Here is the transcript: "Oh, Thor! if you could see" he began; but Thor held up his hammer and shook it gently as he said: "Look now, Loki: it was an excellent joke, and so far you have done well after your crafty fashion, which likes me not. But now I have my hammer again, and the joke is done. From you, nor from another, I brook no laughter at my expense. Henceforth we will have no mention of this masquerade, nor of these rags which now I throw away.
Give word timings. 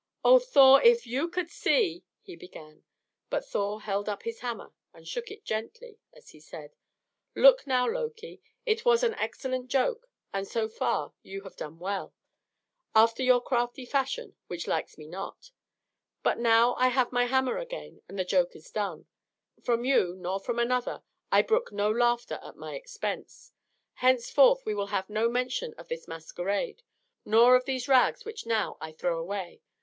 "Oh, 0.25 0.39
Thor! 0.39 0.81
if 0.81 1.05
you 1.05 1.27
could 1.29 1.51
see" 1.51 2.03
he 2.23 2.35
began; 2.35 2.83
but 3.29 3.45
Thor 3.45 3.81
held 3.81 4.09
up 4.09 4.23
his 4.23 4.39
hammer 4.39 4.73
and 4.95 5.07
shook 5.07 5.29
it 5.29 5.45
gently 5.45 5.99
as 6.11 6.29
he 6.29 6.39
said: 6.39 6.73
"Look 7.35 7.67
now, 7.67 7.87
Loki: 7.87 8.41
it 8.65 8.83
was 8.83 9.03
an 9.03 9.13
excellent 9.13 9.67
joke, 9.67 10.09
and 10.33 10.47
so 10.47 10.67
far 10.67 11.13
you 11.21 11.43
have 11.43 11.55
done 11.55 11.77
well 11.77 12.15
after 12.95 13.21
your 13.21 13.41
crafty 13.43 13.85
fashion, 13.85 14.35
which 14.47 14.65
likes 14.65 14.97
me 14.97 15.05
not. 15.05 15.51
But 16.23 16.39
now 16.39 16.73
I 16.79 16.87
have 16.87 17.11
my 17.11 17.25
hammer 17.25 17.59
again, 17.59 18.01
and 18.09 18.17
the 18.17 18.25
joke 18.25 18.55
is 18.55 18.71
done. 18.71 19.05
From 19.63 19.85
you, 19.85 20.15
nor 20.17 20.39
from 20.39 20.57
another, 20.57 21.03
I 21.31 21.43
brook 21.43 21.71
no 21.71 21.91
laughter 21.91 22.39
at 22.41 22.55
my 22.57 22.73
expense. 22.73 23.51
Henceforth 23.93 24.65
we 24.65 24.73
will 24.73 24.87
have 24.87 25.11
no 25.11 25.29
mention 25.29 25.75
of 25.75 25.89
this 25.89 26.07
masquerade, 26.07 26.81
nor 27.23 27.55
of 27.55 27.65
these 27.65 27.87
rags 27.87 28.25
which 28.25 28.47
now 28.47 28.77
I 28.81 28.93
throw 28.93 29.19
away. 29.19 29.61